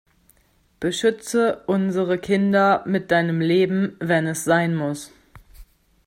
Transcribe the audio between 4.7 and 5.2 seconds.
muss.